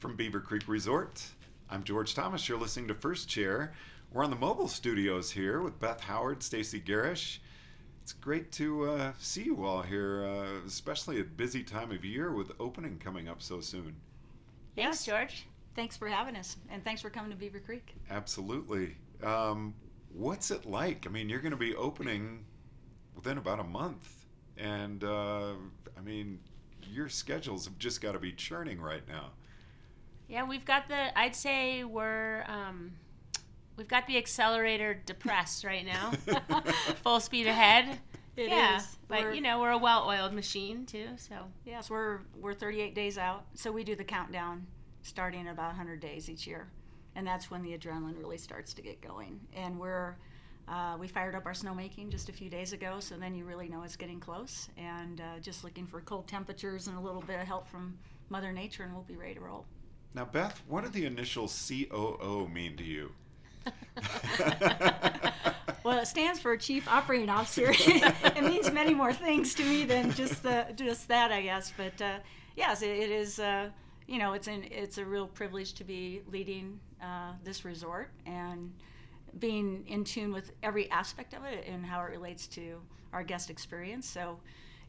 [0.00, 1.22] From Beaver Creek Resort,
[1.68, 2.48] I'm George Thomas.
[2.48, 3.74] You're listening to First Chair.
[4.12, 7.38] We're on the mobile studios here with Beth Howard, Stacy Garish.
[8.02, 12.02] It's great to uh, see you all here, uh, especially at a busy time of
[12.04, 13.94] year with opening coming up so soon.
[14.74, 15.04] Thanks, Yes.
[15.04, 15.46] George.
[15.76, 17.94] Thanks for having us, and thanks for coming to Beaver Creek.
[18.10, 18.96] Absolutely.
[19.22, 19.74] Um,
[20.12, 21.06] what's it like?
[21.06, 22.44] I mean, you're going to be opening
[23.14, 24.24] within about a month,
[24.56, 25.52] and uh,
[25.96, 26.40] I mean,
[26.90, 29.32] your schedules have just got to be churning right now.
[30.30, 31.18] Yeah, we've got the.
[31.18, 32.44] I'd say we're.
[32.46, 32.92] Um,
[33.76, 36.12] we've got the accelerator depressed right now.
[37.02, 37.98] Full speed ahead.
[38.36, 38.96] It yeah, is.
[39.08, 41.08] but We're- you know we're a well-oiled machine too.
[41.16, 41.34] So
[41.66, 44.66] Yes, we're we're 38 days out, so we do the countdown
[45.02, 46.68] starting at about 100 days each year,
[47.16, 49.40] and that's when the adrenaline really starts to get going.
[49.54, 50.16] And we're
[50.68, 53.68] uh, we fired up our snowmaking just a few days ago, so then you really
[53.68, 54.68] know it's getting close.
[54.78, 58.52] And uh, just looking for cold temperatures and a little bit of help from Mother
[58.52, 59.66] Nature, and we'll be ready to roll.
[60.14, 63.12] Now, Beth, what do the initial COO mean to you?
[65.82, 67.70] Well, it stands for Chief Operating Officer.
[67.72, 71.72] it means many more things to me than just the, just that, I guess.
[71.74, 72.18] But uh,
[72.54, 73.38] yes, it, it is.
[73.38, 73.70] Uh,
[74.06, 78.72] you know, it's an it's a real privilege to be leading uh, this resort and
[79.38, 82.80] being in tune with every aspect of it and how it relates to
[83.12, 84.08] our guest experience.
[84.08, 84.38] So.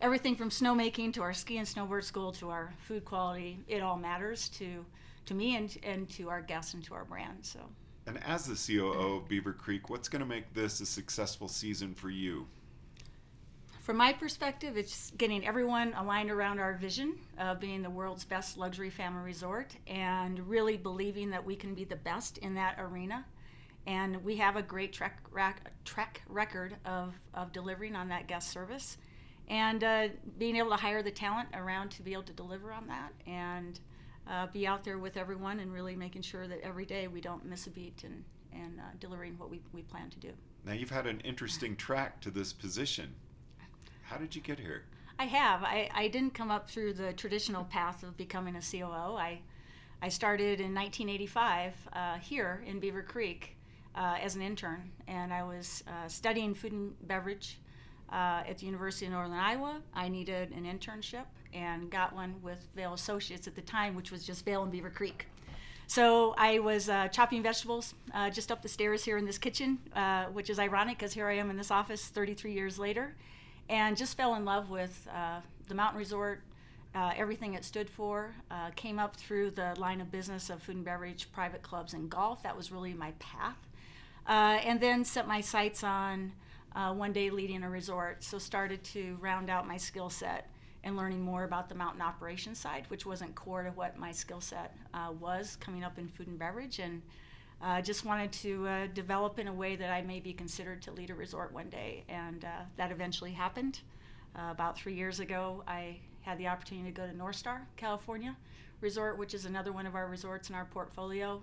[0.04, 3.98] Everything from snowmaking to our ski and snowboard school to our food quality, it all
[3.98, 4.84] matters to,
[5.32, 7.38] to me and, and to our guests and to our brand.
[7.42, 7.60] So
[8.06, 11.94] And as the COO of Beaver Creek, what's going to make this a successful season
[11.94, 12.48] for you?
[13.80, 18.58] From my perspective, it's getting everyone aligned around our vision of being the world's best
[18.58, 23.26] luxury family resort and really believing that we can be the best in that arena.
[23.88, 28.52] And we have a great track, rac- track record of, of delivering on that guest
[28.52, 28.98] service
[29.48, 30.08] and uh,
[30.38, 33.80] being able to hire the talent around to be able to deliver on that and
[34.32, 37.46] uh, be out there with everyone and really making sure that every day we don't
[37.46, 40.32] miss a beat and, and uh, delivering what we, we plan to do.
[40.66, 43.14] Now, you've had an interesting track to this position.
[44.04, 44.84] How did you get here?
[45.20, 45.64] I have.
[45.64, 49.18] I, I didn't come up through the traditional path of becoming a COO.
[49.18, 49.40] I,
[50.02, 53.58] I started in 1985 uh, here in Beaver Creek
[53.96, 57.60] uh, as an intern, and I was uh, studying food and beverage
[58.12, 59.82] uh, at the University of Northern Iowa.
[59.94, 64.26] I needed an internship and got one with Vail Associates at the time, which was
[64.26, 65.28] just Vail and Beaver Creek.
[65.88, 69.78] So I was uh, chopping vegetables uh, just up the stairs here in this kitchen,
[69.94, 73.14] uh, which is ironic because here I am in this office 33 years later,
[73.68, 76.44] and just fell in love with uh, the mountain resort,
[76.96, 78.34] uh, everything it stood for.
[78.50, 82.10] Uh, came up through the line of business of food and beverage, private clubs, and
[82.10, 82.42] golf.
[82.44, 83.58] That was really my path.
[84.28, 86.32] And then set my sights on
[86.76, 88.24] uh, one day leading a resort.
[88.24, 90.50] So started to round out my skill set
[90.84, 94.42] and learning more about the mountain operations side, which wasn't core to what my skill
[94.42, 96.80] set uh, was coming up in food and beverage.
[96.80, 97.02] And
[97.62, 100.92] uh, just wanted to uh, develop in a way that I may be considered to
[100.92, 102.04] lead a resort one day.
[102.10, 103.82] And uh, that eventually happened.
[104.36, 108.36] Uh, about three years ago, I had the opportunity to go to Northstar, California
[108.80, 111.42] Resort, which is another one of our resorts in our portfolio.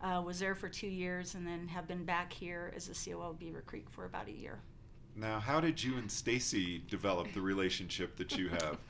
[0.00, 3.22] Uh, was there for two years and then have been back here as a COO
[3.22, 4.60] of Beaver Creek for about a year.
[5.18, 8.78] Now, how did you and Stacy develop the relationship that you have?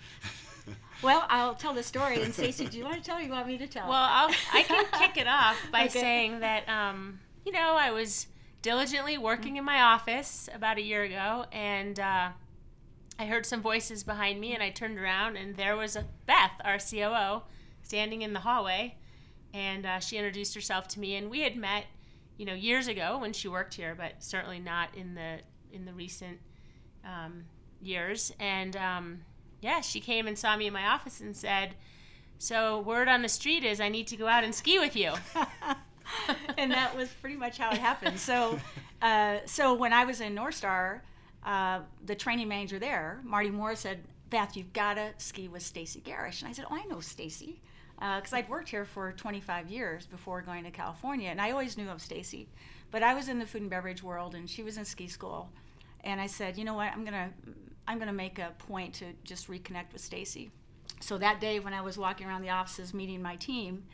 [1.00, 2.20] Well, I'll tell the story.
[2.22, 3.88] And Stacey, do you want to tell or you want me to tell?
[3.88, 5.98] well, I'll, I can kick it off by Okay.
[6.00, 8.26] saying that um, you know I was
[8.60, 12.30] diligently working in my office about a year ago, and uh,
[13.18, 16.50] I heard some voices behind me, and I turned around, and there was a Beth,
[16.64, 17.44] our COO,
[17.82, 18.96] standing in the hallway,
[19.54, 21.86] and uh, she introduced herself to me, and we had met,
[22.36, 25.38] you know, years ago when she worked here, but certainly not in the
[25.72, 26.38] in the recent
[27.04, 27.44] um,
[27.80, 29.20] years, and um,
[29.60, 31.74] yeah, she came and saw me in my office and said.
[32.40, 35.12] So word on the street is I need to go out and ski with you.
[36.58, 38.18] and that was pretty much how it happened.
[38.18, 38.58] So,
[39.02, 41.00] uh, so when I was in Northstar,
[41.44, 46.00] uh, the training manager there, Marty Moore, said, "Beth, you've got to ski with Stacy
[46.00, 47.60] Garish." And I said, "Oh, I know Stacy."
[47.96, 51.88] Because I'd worked here for 25 years before going to California, and I always knew
[51.88, 52.48] of Stacy,
[52.92, 55.50] but I was in the food and beverage world, and she was in ski school,
[56.04, 57.30] and I said, you know what, I'm gonna,
[57.86, 60.50] I'm gonna make a point to just reconnect with Stacy.
[61.00, 63.84] So that day when I was walking around the offices meeting my team,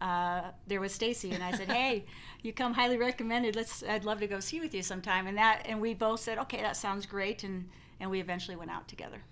[0.00, 2.06] uh, there was Stacy, and I said, "Hey,
[2.42, 3.54] you come highly recommended.
[3.54, 3.82] Let's.
[3.82, 6.60] I'd love to go see with you sometime." And that, and we both said, "Okay,
[6.62, 7.68] that sounds great." And
[8.00, 9.22] and we eventually went out together.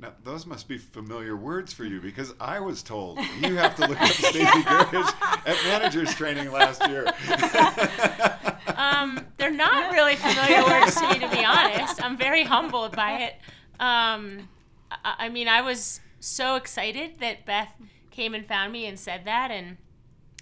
[0.00, 0.10] Yep.
[0.24, 3.86] Now, those must be familiar words for you because I was told you have to
[3.86, 5.08] look up Stacy Garish
[5.46, 7.06] at managers training last year.
[8.76, 12.02] Um, they're not really familiar words to me, to be honest.
[12.02, 13.34] I'm very humbled by it.
[13.78, 14.48] Um,
[14.90, 17.72] I, I mean, I was so excited that Beth
[18.10, 19.76] came and found me and said that, and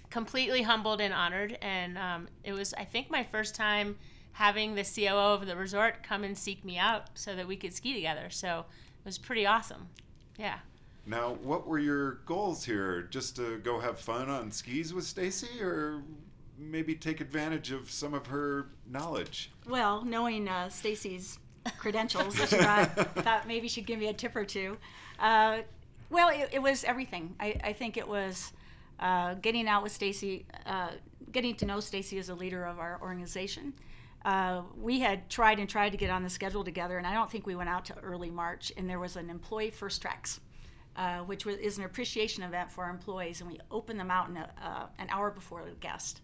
[0.09, 1.57] completely humbled and honored.
[1.61, 3.97] And um, it was, I think, my first time
[4.33, 7.73] having the COO of the resort come and seek me out so that we could
[7.73, 8.29] ski together.
[8.29, 8.65] So it
[9.09, 9.87] was pretty awesome.
[10.37, 10.59] Yeah.
[11.07, 13.01] Now, what were your goals here?
[13.09, 16.03] Just to go have fun on skis with Stacy, or
[16.59, 19.49] maybe take advantage of some of her knowledge?
[19.67, 21.39] Well, knowing uh, Stacy's
[21.79, 24.77] credentials, that she brought, thought maybe she'd give me a tip or two.
[25.17, 25.61] Uh,
[26.11, 27.33] well, it, it, was everything.
[27.39, 28.53] I, I think it was
[28.99, 30.89] uh, getting out with Stacy, uh,
[31.31, 33.73] getting to know Stacy as a leader of our organization.
[34.25, 37.31] Uh, we had tried and tried to get on the schedule together, and I don't
[37.31, 38.71] think we went out to early March.
[38.75, 40.39] And there was an employee first tracks,
[40.95, 44.29] uh, which was, is an appreciation event for our employees, and we open them out
[44.29, 46.21] a, uh, an hour before the guest.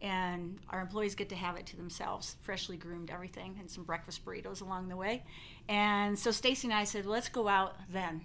[0.00, 4.24] And our employees get to have it to themselves, freshly groomed, everything, and some breakfast
[4.24, 5.24] burritos along the way.
[5.68, 8.24] And so Stacy and I said, let's go out then.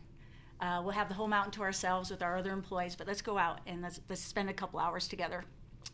[0.60, 3.38] Uh, we'll have the whole mountain to ourselves with our other employees, but let's go
[3.38, 5.44] out and let's, let's spend a couple hours together.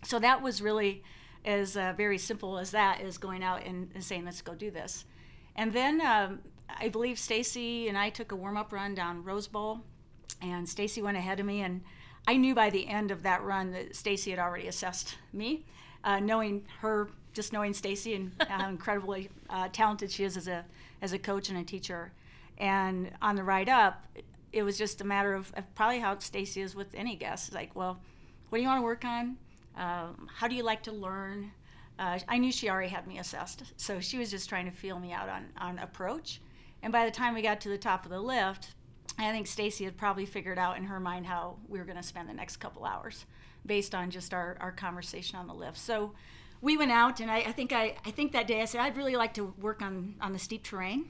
[0.05, 1.03] So that was really
[1.45, 4.71] as uh, very simple as that is going out and, and, saying let's go do
[4.71, 5.05] this.
[5.55, 6.39] And then um,
[6.79, 9.81] i believe stacy and i took a warm-up run down rose bowl
[10.41, 11.81] and stacy went ahead of me and
[12.27, 15.63] i knew by the end of that run that stacy had already assessed me
[16.03, 20.63] uh, knowing her just knowing stacy and how incredibly uh, talented she is as a
[21.01, 22.13] as a coach and a teacher.
[22.57, 24.05] And on the ride up
[24.51, 27.75] it was just a matter of, of probably how stacy is with any guest like
[27.75, 27.99] well
[28.49, 29.37] what do you want to work on
[29.77, 31.51] um, how do you like to learn?
[31.97, 34.99] Uh, I knew she already had me assessed, so she was just trying to feel
[34.99, 36.41] me out on, on approach.
[36.81, 38.73] And by the time we got to the top of the lift,
[39.17, 42.03] I think Stacy had probably figured out in her mind how we were going to
[42.03, 43.25] spend the next couple hours
[43.65, 45.77] based on just our, our conversation on the lift.
[45.77, 46.13] So
[46.61, 48.97] we went out, and I, I think I, I think that day I said I'd
[48.97, 51.05] really like to work on, on the steep terrain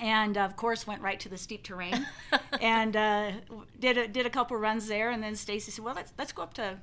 [0.00, 2.06] and of course went right to the steep terrain
[2.60, 3.32] and uh,
[3.80, 6.42] did a, did a couple runs there and then Stacy said well let's let's go
[6.42, 6.78] up to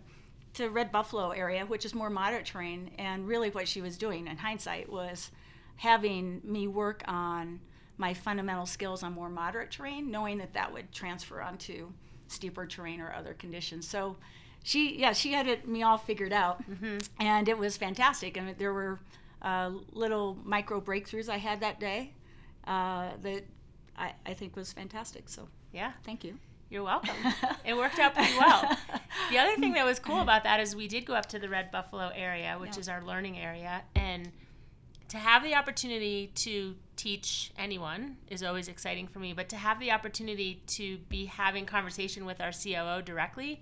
[0.55, 2.91] to Red Buffalo area, which is more moderate terrain.
[2.97, 5.31] And really, what she was doing in hindsight was
[5.77, 7.59] having me work on
[7.97, 11.91] my fundamental skills on more moderate terrain, knowing that that would transfer onto
[12.27, 13.87] steeper terrain or other conditions.
[13.87, 14.17] So
[14.63, 16.97] she, yeah, she had it me all figured out, mm-hmm.
[17.19, 18.35] and it was fantastic.
[18.35, 18.99] And there were
[19.41, 22.13] uh, little micro breakthroughs I had that day
[22.65, 23.43] uh, that
[23.97, 25.29] I, I think was fantastic.
[25.29, 26.37] So yeah, thank you.
[26.69, 27.15] You're welcome.
[27.65, 28.77] it worked out pretty well.
[29.29, 31.49] The other thing that was cool about that is we did go up to the
[31.49, 32.79] Red Buffalo area, which yeah.
[32.79, 34.31] is our learning area, and
[35.09, 39.33] to have the opportunity to teach anyone is always exciting for me.
[39.33, 43.61] But to have the opportunity to be having conversation with our COO directly,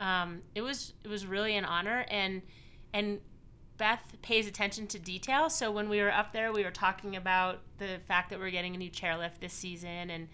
[0.00, 2.04] um, it was it was really an honor.
[2.08, 2.42] And
[2.92, 3.20] and
[3.78, 5.48] Beth pays attention to detail.
[5.50, 8.74] So when we were up there, we were talking about the fact that we're getting
[8.74, 10.28] a new chairlift this season and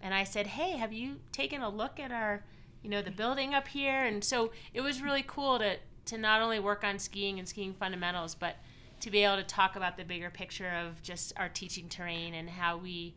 [0.00, 2.44] and I said, "Hey, have you taken a look at our,
[2.82, 6.40] you know, the building up here?" And so it was really cool to to not
[6.40, 8.56] only work on skiing and skiing fundamentals, but
[9.00, 12.48] to be able to talk about the bigger picture of just our teaching terrain and
[12.50, 13.14] how we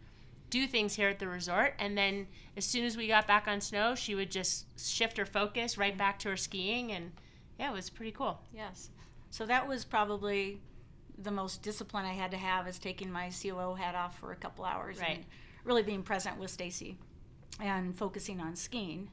[0.49, 1.73] do things here at the resort.
[1.79, 5.25] And then as soon as we got back on snow, she would just shift her
[5.25, 7.13] focus right back to her skiing, and
[7.57, 8.41] yeah, it was pretty cool.
[8.53, 8.89] Yes.
[9.29, 10.59] So that was probably
[11.17, 14.35] the most discipline I had to have is taking my COO hat off for a
[14.35, 14.99] couple hours.
[14.99, 15.17] Right.
[15.17, 15.25] And,
[15.63, 16.97] really being present with Stacy
[17.59, 19.09] and focusing on skiing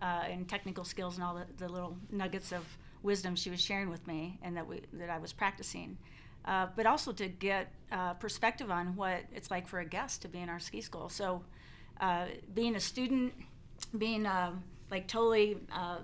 [0.00, 2.64] uh, and technical skills and all the, the, little nuggets of
[3.02, 5.98] wisdom she was sharing with me and that we that I was practicing.
[6.44, 10.28] Uh, but also to get uh, perspective on what it's like for a guest to
[10.28, 11.10] be in our ski school.
[11.10, 11.42] So,
[12.00, 13.34] uh, being a student,
[13.98, 15.98] being um, like totally uh,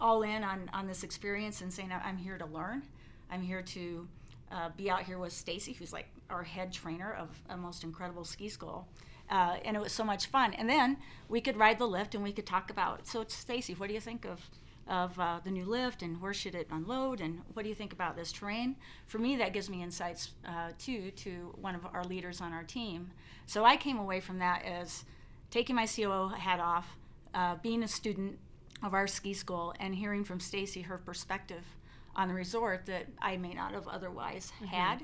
[0.00, 2.82] all in on, on this experience and saying, I'm here to learn.
[3.30, 4.08] I'm here to
[4.50, 8.24] uh, be out here with Stacy, who's like our head trainer of a most incredible
[8.24, 8.88] ski school.
[9.30, 10.52] Uh, and it was so much fun.
[10.54, 13.06] And then we could ride the lift and we could talk about.
[13.06, 14.50] So, Stacy, what do you think of
[14.86, 17.92] of uh, the new lift and where should it unload and what do you think
[17.92, 18.76] about this terrain?
[19.06, 22.64] For me, that gives me insights uh, too to one of our leaders on our
[22.64, 23.10] team.
[23.46, 25.04] So I came away from that as
[25.50, 26.96] taking my COO hat off,
[27.34, 28.38] uh, being a student
[28.82, 31.64] of our ski school, and hearing from Stacy her perspective
[32.16, 34.66] on the resort that I may not have otherwise mm-hmm.
[34.66, 35.02] had.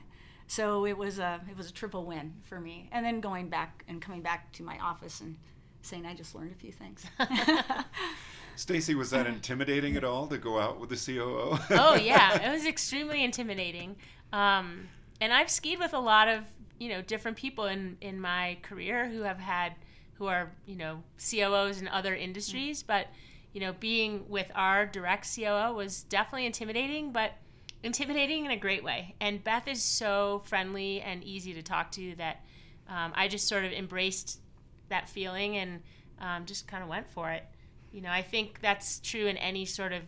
[0.50, 2.88] So it was a it was a triple win for me.
[2.90, 5.36] And then going back and coming back to my office and
[5.80, 7.06] saying I just learned a few things.
[8.56, 11.56] Stacy, was that intimidating at all to go out with the COO?
[11.70, 13.94] oh yeah, it was extremely intimidating.
[14.32, 14.88] Um,
[15.20, 16.42] and I've skied with a lot of
[16.80, 19.74] you know different people in in my career who have had
[20.14, 22.88] who are you know COOs in other industries, mm-hmm.
[22.88, 23.06] but
[23.52, 27.34] you know being with our direct COO was definitely intimidating, but
[27.82, 29.14] intimidating in a great way.
[29.20, 32.44] And Beth is so friendly and easy to talk to that
[32.88, 34.40] um, I just sort of embraced
[34.88, 35.80] that feeling and
[36.20, 37.44] um, just kind of went for it.
[37.92, 40.02] You know, I think that's true in any sort of,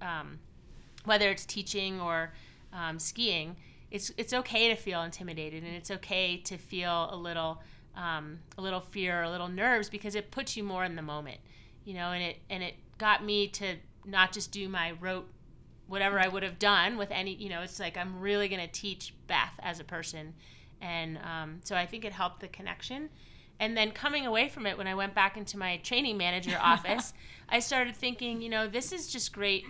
[0.00, 0.38] um,
[1.04, 2.32] whether it's teaching or
[2.72, 3.56] um, skiing.
[3.90, 7.62] It's it's okay to feel intimidated, and it's okay to feel a little
[7.94, 11.38] um, a little fear, a little nerves, because it puts you more in the moment.
[11.84, 15.28] You know, and it and it got me to not just do my rote
[15.86, 18.72] whatever I would have done with any, you know, it's like I'm really going to
[18.72, 20.34] teach Beth as a person.
[20.80, 23.08] And um, so I think it helped the connection.
[23.60, 27.12] And then coming away from it, when I went back into my training manager office,
[27.48, 29.64] I started thinking, you know, this is just great.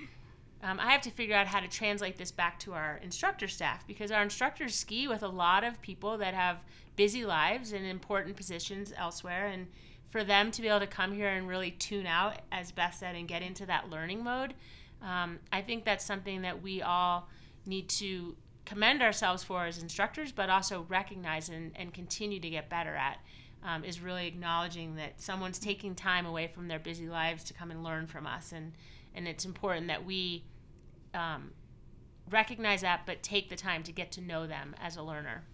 [0.62, 3.86] Um, I have to figure out how to translate this back to our instructor staff
[3.86, 6.58] because our instructors ski with a lot of people that have
[6.94, 9.48] busy lives and important positions elsewhere.
[9.48, 9.66] And
[10.08, 13.16] for them to be able to come here and really tune out, as Beth said,
[13.16, 14.54] and get into that learning mode,
[15.02, 17.28] um, I think that's something that we all
[17.66, 22.68] need to commend ourselves for as instructors, but also recognize and, and continue to get
[22.68, 23.18] better at.
[23.64, 27.70] Um, is really acknowledging that someone's taking time away from their busy lives to come
[27.70, 28.72] and learn from us, and
[29.14, 30.42] and it's important that we
[31.14, 31.52] um,
[32.28, 35.44] recognize that, but take the time to get to know them as a learner.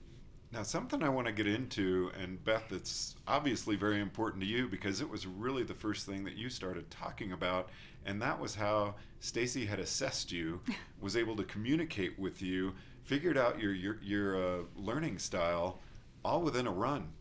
[0.51, 4.67] Now, something I want to get into, and Beth, it's obviously very important to you
[4.67, 7.69] because it was really the first thing that you started talking about,
[8.09, 10.61] and that was how Stacy had assessed you,
[11.01, 12.75] was able to communicate with you,
[13.05, 15.79] figured out your your, your uh, learning style,
[16.25, 17.13] all within a run.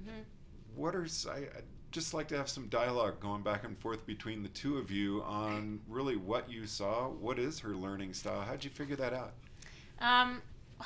[0.00, 0.20] Mm-hmm.
[0.76, 4.42] What are I I'd just like to have some dialogue going back and forth between
[4.42, 7.08] the two of you on really what you saw.
[7.08, 8.42] What is her learning style?
[8.42, 9.32] How'd you figure that out?
[10.00, 10.42] Um,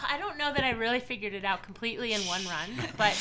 [0.08, 3.12] I don't know that I really figured it out completely in one run, but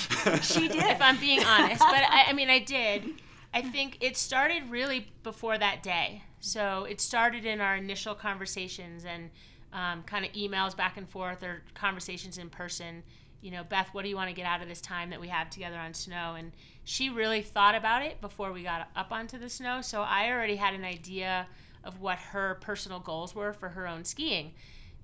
[0.44, 0.84] she did.
[0.84, 3.16] If I'm being honest, but I, I mean, I did.
[3.54, 6.24] I think it started really before that day.
[6.40, 9.30] So it started in our initial conversations and
[9.74, 13.04] um, kind of emails back and forth or conversations in person.
[13.42, 15.30] You know, Beth, what do you want to get out of this time that we
[15.30, 16.36] have together on snow?
[16.38, 16.52] And
[16.84, 19.82] she really thought about it before we got up onto the snow.
[19.82, 21.48] So I already had an idea
[21.84, 24.54] of what her personal goals were for her own skiing.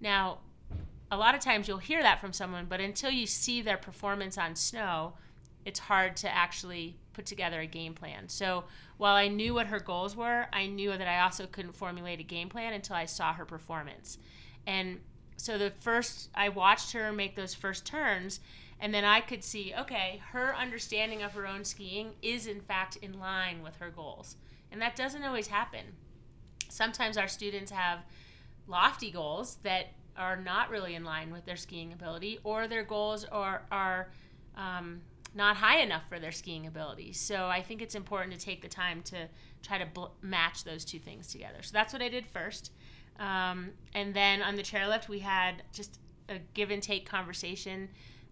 [0.02, 0.40] Now,
[1.12, 4.38] a lot of times you'll hear that from someone, but until you see their performance
[4.38, 5.14] on snow,
[5.64, 8.28] it's hard to actually put together a game plan.
[8.28, 8.66] So
[8.98, 12.24] while I knew what her goals were, I knew that I also couldn't formulate a
[12.24, 14.18] game plan until I saw her performance.
[14.68, 15.00] And
[15.38, 18.40] so the first, I watched her make those first turns,
[18.80, 22.98] and then I could see, okay, her understanding of her own skiing is in fact
[22.98, 24.36] in line with her goals.
[24.72, 25.86] And that doesn't always happen.
[26.70, 28.00] Sometimes our students have
[28.68, 33.26] lofty goals that are not really in line with their skiing ability, or their goals
[33.26, 34.10] are are
[34.56, 35.02] um,
[35.36, 37.14] not high enough for their skiing ability.
[37.14, 39.28] So I think it's important to take the time to
[39.62, 41.62] try to bl- match those two things together.
[41.62, 42.72] So that's what I did first,
[43.20, 46.00] um, and then on the chairlift we had just
[46.30, 47.90] a give and take conversation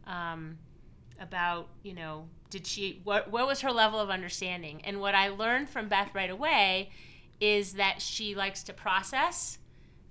[0.07, 0.57] um,
[1.19, 5.29] about you know did she what what was her level of understanding and what I
[5.29, 6.89] learned from Beth right away
[7.39, 9.60] is that she likes to process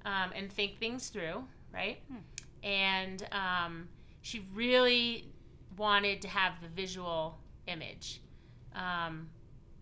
[0.04, 1.98] um, and think things through right?
[2.08, 2.66] Hmm.
[2.66, 3.88] And um,
[4.20, 5.32] she really
[5.76, 8.20] wanted to have the visual image
[8.74, 9.28] um,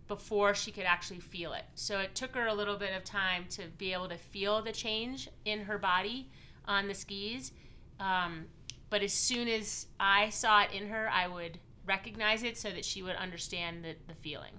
[0.08, 1.64] before she could actually feel it.
[1.74, 4.72] So it took her a little bit of time to be able to feel the
[4.72, 6.30] change in her body
[6.66, 7.52] on the skis.
[7.98, 8.46] Um,
[8.88, 12.84] but as soon as I saw it in her, I would recognize it so that
[12.84, 14.52] she would understand the, the feeling.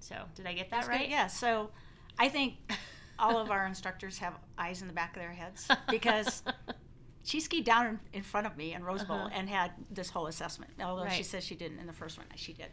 [0.00, 1.00] So, did I get that That's right?
[1.02, 1.10] Good.
[1.10, 1.26] Yeah.
[1.26, 1.70] So,
[2.18, 2.54] I think
[3.18, 6.42] all of our instructors have eyes in the back of their heads because
[7.24, 9.30] she skied down in front of me in Rose Bowl uh-huh.
[9.32, 10.72] and had this whole assessment.
[10.82, 11.12] Although right.
[11.12, 12.68] she says she didn't in the first one, she did.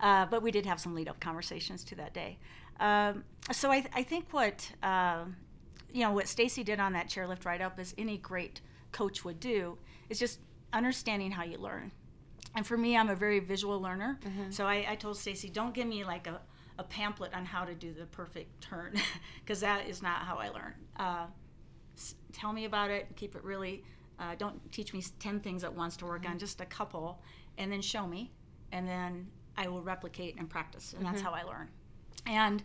[0.00, 2.38] Uh, but we did have some lead up conversations to that day.
[2.80, 5.24] Um, so I, I, think what uh,
[5.92, 9.38] you know what Stacy did on that chairlift ride up is any great coach would
[9.38, 9.78] do
[10.10, 10.40] is just
[10.72, 11.92] understanding how you learn.
[12.56, 14.18] And for me, I'm a very visual learner.
[14.24, 14.50] Mm-hmm.
[14.50, 16.40] So I, I told Stacy, don't give me like a
[16.78, 18.94] a pamphlet on how to do the perfect turn
[19.44, 20.74] because that is not how I learn.
[20.96, 21.26] Uh,
[21.96, 23.08] s- tell me about it.
[23.16, 23.82] Keep it really.
[24.18, 26.32] Uh, don't teach me ten things at once to work mm-hmm.
[26.32, 26.38] on.
[26.38, 27.20] Just a couple,
[27.58, 28.30] and then show me,
[28.72, 31.12] and then I will replicate and practice, and mm-hmm.
[31.12, 31.68] that's how I learn.
[32.26, 32.62] And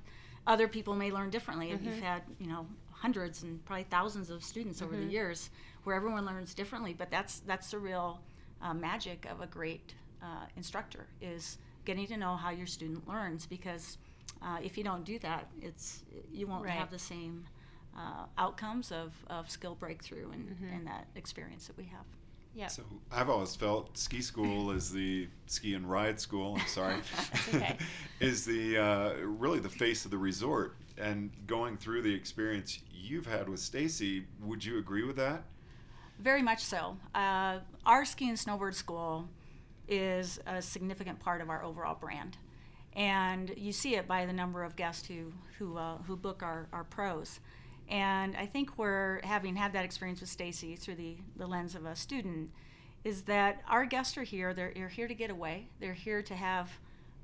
[0.47, 1.71] other people may learn differently.
[1.71, 1.85] Mm-hmm.
[1.85, 5.11] You've had you know hundreds and probably thousands of students over the mm-hmm.
[5.11, 5.49] years
[5.83, 6.93] where everyone learns differently.
[6.93, 8.21] But that's that's the real
[8.61, 13.45] uh, magic of a great uh, instructor is getting to know how your student learns
[13.45, 13.97] because
[14.41, 16.73] uh, if you don't do that, it's you won't right.
[16.73, 17.45] have the same
[17.97, 20.73] uh, outcomes of, of skill breakthrough and, mm-hmm.
[20.73, 22.05] and that experience that we have.
[22.55, 22.67] Yeah.
[22.67, 26.57] So I've always felt ski school is the ski and ride school.
[26.59, 26.95] I'm sorry,
[27.53, 27.77] okay.
[28.19, 30.75] is the uh, really the face of the resort.
[30.97, 35.43] And going through the experience you've had with Stacy, would you agree with that?
[36.19, 36.97] Very much so.
[37.15, 39.29] Uh, our ski and snowboard school
[39.87, 42.37] is a significant part of our overall brand.
[42.93, 46.67] and you see it by the number of guests who who uh, who book our,
[46.73, 47.39] our pros.
[47.89, 51.85] And I think we're having had that experience with Stacy through the, the lens of
[51.85, 52.51] a student,
[53.03, 54.53] is that our guests are here.
[54.53, 55.67] They're, they're here to get away.
[55.79, 56.69] They're here to have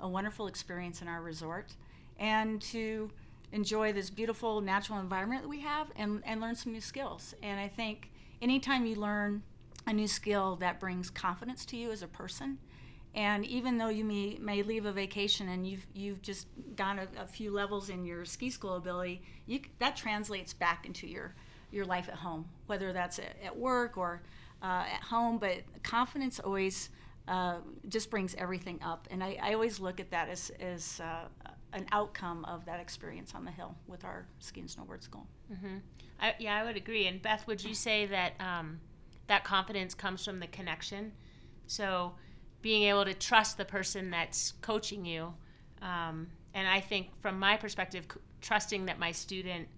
[0.00, 1.74] a wonderful experience in our resort
[2.18, 3.10] and to
[3.52, 7.34] enjoy this beautiful natural environment that we have and, and learn some new skills.
[7.42, 8.10] And I think
[8.42, 9.42] anytime you learn
[9.86, 12.58] a new skill that brings confidence to you as a person,
[13.16, 16.46] and even though you may, may leave a vacation and you've, you've just
[16.76, 21.06] gone a, a few levels in your ski school ability, you, that translates back into
[21.06, 21.34] your,
[21.70, 24.22] your life at home, whether that's at, at work or
[24.62, 25.38] uh, at home.
[25.38, 26.90] But confidence always
[27.26, 27.56] uh,
[27.88, 29.08] just brings everything up.
[29.10, 31.24] And I, I always look at that as, as uh,
[31.72, 35.26] an outcome of that experience on the hill with our ski and snowboard school.
[35.50, 35.78] Mm-hmm.
[36.20, 37.06] I, yeah, I would agree.
[37.06, 38.78] And Beth, would you say that um,
[39.26, 41.12] that confidence comes from the connection?
[41.66, 42.12] So,
[42.66, 45.32] being able to trust the person that's coaching you.
[45.82, 49.68] Um, and I think, from my perspective, c- trusting that my student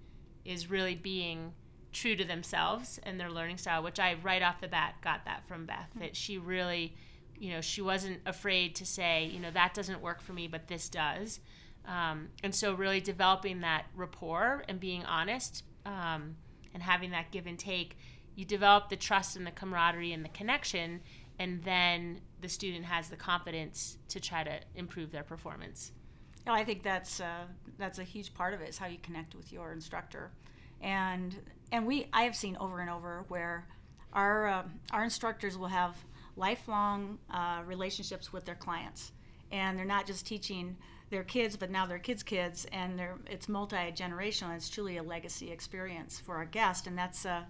[0.47, 1.52] is really being
[1.92, 5.47] true to themselves and their learning style, which I right off the bat got that
[5.47, 6.97] from Beth, that she really,
[7.38, 10.68] you know, she wasn't afraid to say, you know, that doesn't work for me, but
[10.68, 11.40] this does.
[11.85, 16.37] Um, and so, really developing that rapport and being honest um,
[16.73, 17.99] and having that give and take,
[18.35, 21.02] you develop the trust and the camaraderie and the connection,
[21.38, 25.92] and then the student has the confidence to try to improve their performance.
[26.47, 27.45] No, I think that's uh,
[27.76, 30.30] that's a huge part of it is how you connect with your instructor,
[30.80, 31.37] and
[31.73, 33.66] and we I have seen over and over where
[34.12, 35.97] our uh, our instructors will have
[36.37, 39.12] lifelong uh, relationships with their clients,
[39.52, 40.76] and they're not just teaching
[41.11, 44.54] their kids, but now their kids' kids, and it's multi generational.
[44.57, 47.42] It's truly a legacy experience for our guest, and that's uh,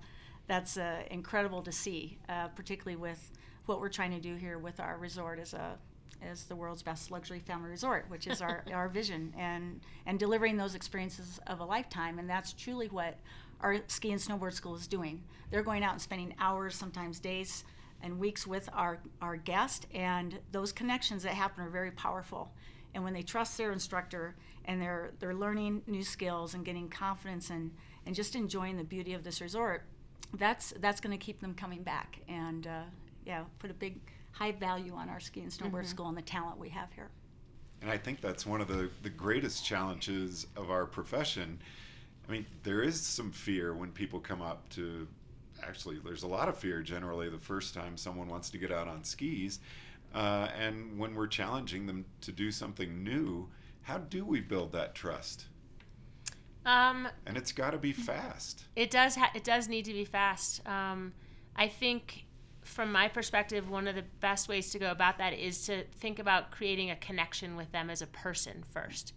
[0.48, 2.18] that's uh, incredible to see,
[2.56, 3.30] particularly with
[3.68, 5.78] what we're trying to do here with our resort as a
[6.20, 10.56] as the world's best luxury family resort, which is our, our vision, and and delivering
[10.56, 13.16] those experiences of a lifetime, and that's truly what
[13.60, 15.22] our ski and snowboard school is doing.
[15.50, 17.64] They're going out and spending hours, sometimes days
[18.02, 22.52] and weeks with our, our guest, and those connections that happen are very powerful.
[22.94, 27.50] And when they trust their instructor and they're they're learning new skills and getting confidence
[27.50, 27.72] and,
[28.06, 29.84] and just enjoying the beauty of this resort,
[30.34, 32.82] that's that's going to keep them coming back and uh,
[33.28, 34.00] yeah, put a big
[34.32, 35.86] high value on our ski and snowboard Mhm.
[35.86, 37.10] school and the talent we have here.
[37.82, 41.60] And I think that's one of the, the greatest challenges of our profession.
[42.26, 45.06] I mean, there is some fear when people come up to
[45.62, 48.88] actually, there's a lot of fear generally the first time someone wants to get out
[48.88, 49.60] on skis.
[50.14, 53.48] Uh, and when we're challenging them to do something new,
[53.82, 55.46] how do we build that trust?
[56.64, 58.64] Um, And it's got to be fast.
[58.76, 59.16] It does.
[59.16, 60.66] Ha- it does need to be fast.
[60.66, 61.12] Um,
[61.56, 62.24] I think,
[62.68, 66.18] from my perspective, one of the best ways to go about that is to think
[66.18, 69.14] about creating a connection with them as a person first.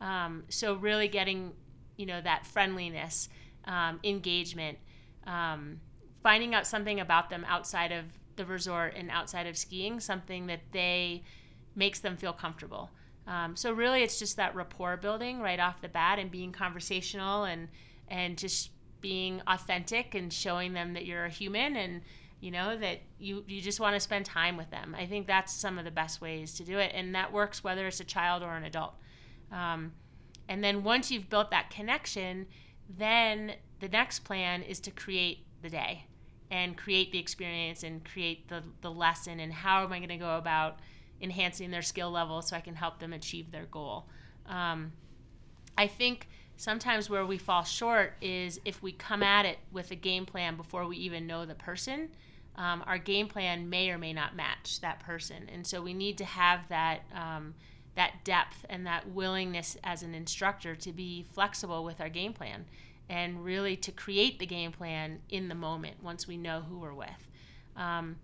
[0.00, 1.52] Um, so really getting,
[1.96, 3.28] you know, that friendliness,
[3.64, 4.78] um, engagement,
[5.26, 5.80] um,
[6.22, 8.04] finding out something about them outside of
[8.36, 11.22] the resort and outside of skiing, something that they
[11.74, 12.90] makes them feel comfortable.
[13.26, 17.44] Um, so really, it's just that rapport building right off the bat and being conversational
[17.44, 17.68] and
[18.08, 22.02] and just being authentic and showing them that you're a human and
[22.42, 24.96] you know that you you just want to spend time with them.
[24.98, 27.86] I think that's some of the best ways to do it, and that works whether
[27.86, 28.94] it's a child or an adult.
[29.52, 29.92] Um,
[30.48, 32.46] and then once you've built that connection,
[32.98, 36.06] then the next plan is to create the day
[36.50, 40.16] and create the experience and create the, the lesson and how am I going to
[40.16, 40.80] go about
[41.20, 44.08] enhancing their skill level so I can help them achieve their goal.
[44.46, 44.92] Um,
[45.78, 49.94] I think sometimes where we fall short is if we come at it with a
[49.94, 52.10] game plan before we even know the person.
[52.56, 56.18] Um, our game plan may or may not match that person, and so we need
[56.18, 57.54] to have that um,
[57.94, 62.64] that depth and that willingness as an instructor to be flexible with our game plan
[63.08, 66.94] and really to create the game plan in the moment once we know who we're
[66.94, 67.28] with.
[67.76, 68.16] Um,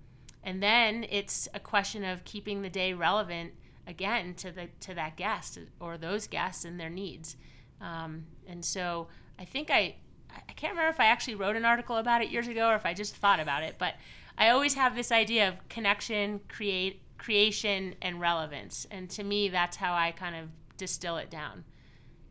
[0.43, 3.53] and then it's a question of keeping the day relevant
[3.87, 7.37] again to the to that guest or those guests and their needs.
[7.81, 9.97] Um, and so I think I
[10.31, 12.87] I can't remember if I actually wrote an article about it years ago or if
[12.87, 13.95] I just thought about it, but
[14.37, 18.87] I always have this idea of connection, create creation and relevance.
[18.91, 21.65] And to me that's how I kind of distill it down.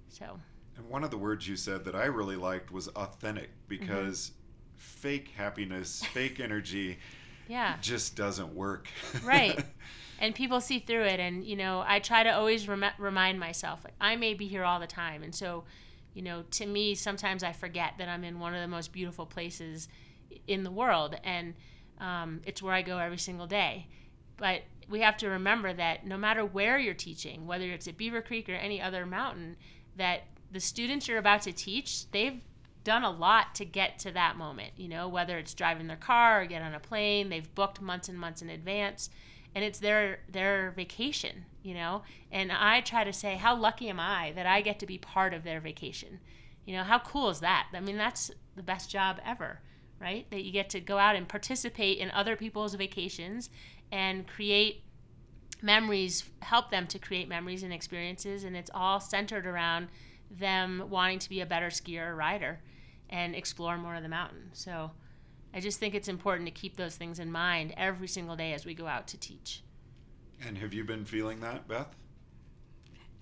[0.10, 0.39] So
[0.77, 3.79] And one of the words you said that I really liked was authentic mm-hmm.
[3.79, 4.31] because
[4.75, 6.99] fake happiness, fake energy
[7.47, 7.77] yeah.
[7.81, 8.88] just doesn't work.
[9.23, 9.63] Right.
[10.19, 13.81] and people see through it and you know i try to always rem- remind myself
[13.83, 15.63] like i may be here all the time and so
[16.17, 19.25] you know to me sometimes i forget that i'm in one of the most beautiful
[19.25, 19.88] places
[20.47, 21.53] in the world and
[21.99, 23.88] um, it's where i go every single day.
[24.38, 28.21] But we have to remember that no matter where you're teaching, whether it's at Beaver
[28.21, 29.58] Creek or any other mountain,
[29.95, 32.39] that the students you're about to teach, they've
[32.84, 36.41] done a lot to get to that moment, you know, whether it's driving their car
[36.41, 39.10] or get on a plane, they've booked months and months in advance
[39.58, 42.04] and it's their their vacation, you know.
[42.32, 45.34] And I try to say how lucky am I that I get to be part
[45.34, 46.20] of their vacation.
[46.65, 47.65] You know, how cool is that?
[47.74, 49.62] I mean, that's the best job ever,
[50.00, 50.30] right?
[50.30, 53.50] That you get to go out and participate in other people's vacations
[53.91, 54.84] and create
[55.63, 59.88] memories, help them to create memories and experiences and it's all centered around
[60.30, 62.60] them wanting to be a better skier or rider
[63.10, 64.52] and explore more of the mountain.
[64.54, 64.91] So
[65.58, 68.63] I just think it's important to keep those things in mind every single day as
[68.63, 69.63] we go out to teach.
[70.46, 71.96] And have you been feeling that, Beth?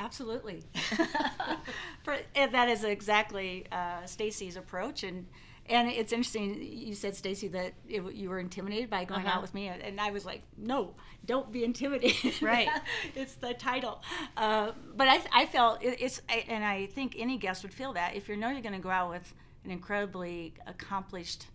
[0.01, 0.65] Absolutely.
[2.03, 5.27] For, that is exactly uh, Stacy's approach, and
[5.67, 6.61] and it's interesting.
[6.61, 9.37] You said Stacy that it, you were intimidated by going Uh-huh.
[9.37, 10.93] out with me, and I was like, no,
[11.25, 12.41] don't be intimidated.
[12.41, 12.67] Right.
[13.15, 14.03] it's the title.
[14.35, 17.93] Uh, but I, I felt it, it's, I, and I think any guest would feel
[17.93, 21.45] that if you know you're going to go out with an incredibly accomplished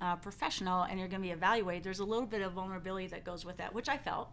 [0.00, 3.24] uh, professional and you're going to be evaluated, there's a little bit of vulnerability that
[3.24, 4.30] goes with that, which I felt,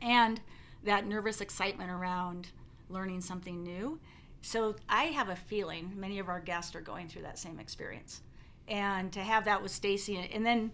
[0.00, 0.40] and
[0.84, 2.48] that nervous excitement around
[2.88, 4.00] learning something new.
[4.40, 8.22] So I have a feeling many of our guests are going through that same experience,
[8.68, 10.72] and to have that with Stacy, and then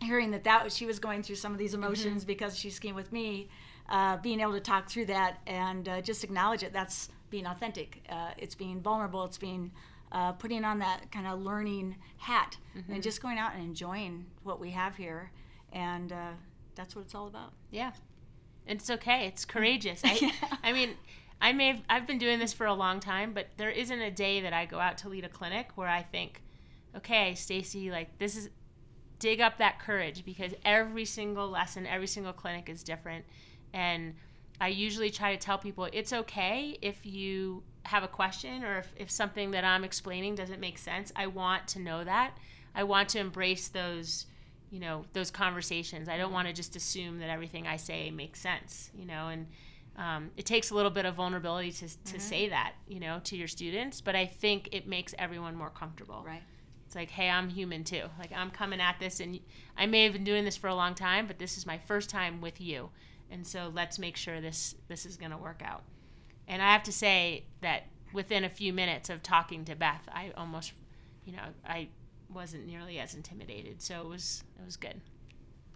[0.00, 2.94] hearing that that was, she was going through some of these emotions because she's skiing
[2.94, 3.48] with me,
[3.88, 6.72] uh, being able to talk through that and uh, just acknowledge it.
[6.72, 8.02] That's being authentic.
[8.08, 9.24] Uh, it's being vulnerable.
[9.24, 9.72] It's being
[10.12, 12.56] uh, putting on that kind of learning hat
[12.88, 15.30] and just going out and enjoying what we have here,
[15.72, 16.30] and uh,
[16.74, 17.52] that's what it's all about.
[17.70, 17.92] Yeah.
[18.66, 19.26] It's okay.
[19.26, 20.02] It's courageous.
[20.04, 20.90] I, I mean,
[21.40, 24.10] I may have, I've been doing this for a long time, but there isn't a
[24.10, 26.42] day that I go out to lead a clinic where I think,
[26.96, 28.50] okay, Stacy, like this is
[29.18, 33.24] dig up that courage because every single lesson, every single clinic is different.
[33.72, 34.14] And
[34.60, 38.92] I usually try to tell people it's okay if you have a question or if,
[38.96, 41.12] if something that I'm explaining doesn't make sense.
[41.16, 42.36] I want to know that.
[42.74, 44.26] I want to embrace those,
[44.70, 46.08] you know, those conversations.
[46.08, 49.46] I don't want to just assume that everything I say makes sense, you know, and
[49.96, 53.36] um, it takes a little bit of vulnerability to, to say that, you know, to
[53.36, 56.22] your students, but I think it makes everyone more comfortable.
[56.24, 56.42] Right.
[56.86, 58.04] It's like, hey, I'm human too.
[58.18, 59.40] Like I'm coming at this, and
[59.76, 62.08] I may have been doing this for a long time, but this is my first
[62.08, 62.90] time with you,
[63.30, 65.82] and so let's make sure this this is going to work out.
[66.48, 70.32] And I have to say that within a few minutes of talking to Beth, I
[70.36, 70.72] almost,
[71.24, 71.88] you know, I
[72.32, 75.00] wasn't nearly as intimidated, so it was it was good.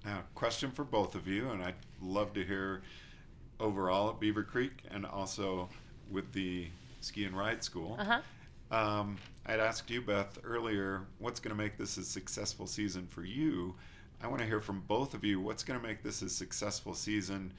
[0.05, 2.83] Now, question for both of you, and I'd love to hear
[3.61, 5.69] overall at Beaver Creek and also
[6.11, 6.67] with the
[7.01, 7.97] ski and ride school.
[7.99, 8.21] Uh huh.
[8.77, 13.23] Um, I'd asked you, Beth, earlier, what's going to make this a successful season for
[13.23, 13.75] you?
[14.23, 15.41] I want to hear from both of you.
[15.41, 17.53] What's going to make this a successful season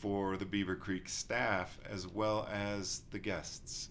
[0.00, 3.90] for the Beaver Creek staff as well as the guests?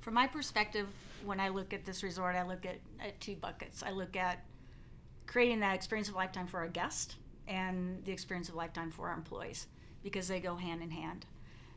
[0.00, 0.86] From my perspective,
[1.24, 3.82] when I look at this resort, I look at, at two buckets.
[3.82, 4.44] I look at
[5.26, 7.16] creating that experience of lifetime for our guest
[7.48, 9.66] and the experience of lifetime for our employees
[10.02, 11.26] because they go hand in hand.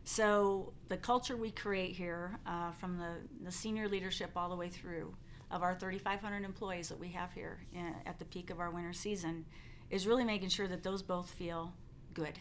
[0.06, 4.70] So the culture we create here, uh, from the, the senior leadership all the way
[4.70, 5.16] through,
[5.50, 8.92] of our 3,500 employees that we have here in, at the peak of our winter
[8.92, 9.46] season,
[9.94, 11.72] is really making sure that those both feel
[12.16, 12.40] good,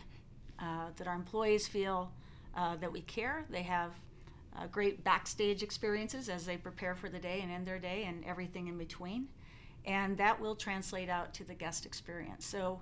[0.58, 2.10] uh, that our employees feel
[2.56, 3.90] uh, that we care, they have
[4.56, 8.24] uh, great backstage experiences as they prepare for the day and end their day and
[8.24, 9.28] everything in between.
[9.84, 12.46] And that will translate out to the guest experience.
[12.46, 12.80] So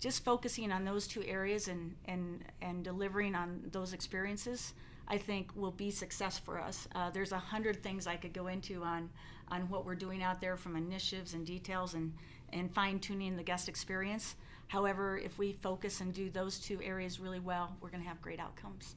[0.00, 4.74] just focusing on those two areas and, and, and delivering on those experiences,
[5.08, 6.88] I think will be success for us.
[6.94, 9.08] Uh, there's a hundred things I could go into on,
[9.48, 12.12] on what we're doing out there from initiatives and details and,
[12.52, 14.36] and fine tuning the guest experience.
[14.68, 18.22] However, if we focus and do those two areas really well, we're going to have
[18.22, 18.94] great outcomes.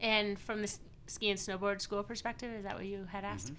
[0.00, 0.72] And from the
[1.06, 3.52] ski and snowboard school perspective, is that what you had asked?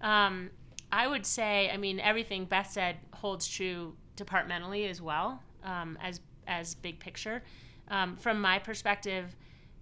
[0.00, 0.50] Um,
[0.90, 6.20] I would say, I mean, everything Beth said holds true departmentally as well um, as
[6.46, 7.42] as big picture.
[7.88, 9.36] Um, from my perspective,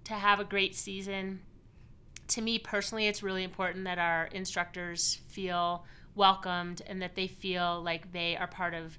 [0.04, 1.40] to have a great season,
[2.28, 7.82] to me personally, it's really important that our instructors feel welcomed and that they feel
[7.82, 8.98] like they are part of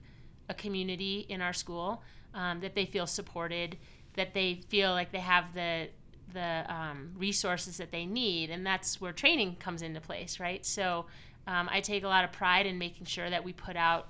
[0.49, 3.77] a community in our school, um, that they feel supported,
[4.15, 5.89] that they feel like they have the
[6.33, 10.65] the um, resources that they need, and that's where training comes into place, right?
[10.65, 11.05] So
[11.45, 14.07] um, I take a lot of pride in making sure that we put out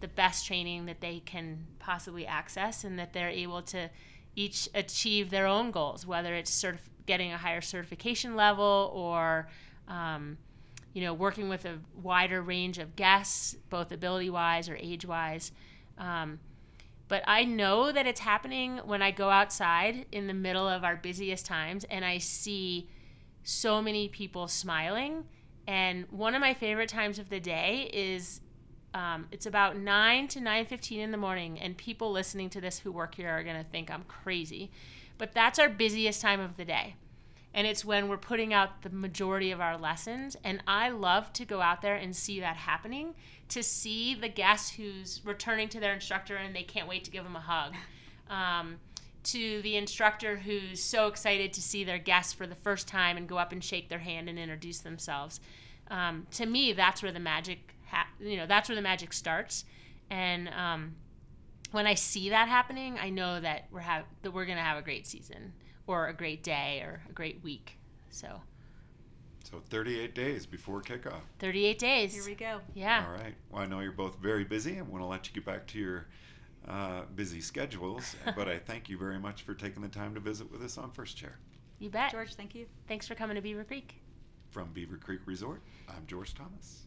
[0.00, 3.88] the best training that they can possibly access, and that they're able to
[4.34, 9.48] each achieve their own goals, whether it's certif- getting a higher certification level or
[9.86, 10.36] um,
[10.94, 15.52] you know, working with a wider range of guests, both ability wise or age wise.
[15.98, 16.40] Um,
[17.08, 20.96] But I know that it's happening when I go outside in the middle of our
[20.96, 22.88] busiest times and I see
[23.42, 25.24] so many people smiling.
[25.66, 28.40] And one of my favorite times of the day is
[28.94, 32.92] um, it's about 9 to 9.15 in the morning and people listening to this who
[32.92, 34.70] work here are going to think i'm crazy
[35.18, 36.94] but that's our busiest time of the day
[37.54, 40.36] and it's when we're putting out the majority of our lessons.
[40.44, 43.14] And i love to go out there and see that happening
[43.48, 47.24] to see the guest who's returning to their instructor and they can't wait to give
[47.24, 47.74] them a hug.
[48.28, 48.76] Um,
[49.24, 53.26] to the instructor who's so excited to see their guest for the first time and
[53.26, 55.40] go up and shake their hand and introduce themselves.
[55.90, 59.64] Um, to me that's where the magic ha- you know that's where the magic starts.
[60.10, 60.96] And um,
[61.74, 64.78] when i see that happening i know that we're have that we're going to have
[64.78, 65.52] a great season
[65.86, 67.76] or a great day or a great week
[68.10, 68.40] so
[69.44, 71.20] So 38 days before kickoff.
[71.38, 72.60] 38 days Here we go.
[72.74, 73.34] yeah All right.
[73.50, 74.78] Well, I know you're both very busy.
[74.78, 76.06] I want to let you get back to your
[76.66, 80.50] uh, busy schedules, but I thank you very much for taking the time to visit
[80.50, 81.38] with us on First Chair.
[81.78, 82.66] you bet George, thank you.
[82.88, 83.96] thanks for coming to beaver creek
[84.50, 86.83] From Beaver Creek Resort, I'm George Thomas.